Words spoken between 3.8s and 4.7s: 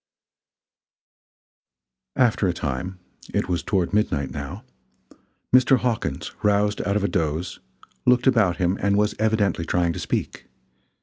midnight now